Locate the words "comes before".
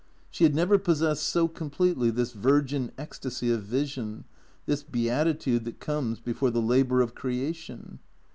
5.79-6.49